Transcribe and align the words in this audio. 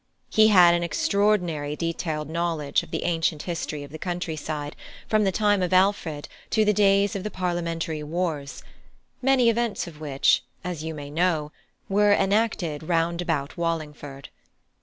He 0.31 0.47
had 0.47 0.73
an 0.73 0.81
extraordinary 0.81 1.75
detailed 1.75 2.27
knowledge 2.27 2.81
of 2.81 2.89
the 2.89 3.03
ancient 3.03 3.43
history 3.43 3.83
of 3.83 3.91
the 3.91 3.99
country 3.99 4.35
side 4.35 4.75
from 5.07 5.25
the 5.25 5.31
time 5.31 5.61
of 5.61 5.73
Alfred 5.73 6.27
to 6.49 6.65
the 6.65 6.73
days 6.73 7.15
of 7.15 7.23
the 7.23 7.29
Parliamentary 7.29 8.01
Wars, 8.01 8.63
many 9.21 9.47
events 9.47 9.85
of 9.85 10.01
which, 10.01 10.43
as 10.63 10.83
you 10.83 10.95
may 10.95 11.11
know, 11.11 11.51
were 11.87 12.13
enacted 12.13 12.81
round 12.89 13.21
about 13.21 13.57
Wallingford. 13.57 14.29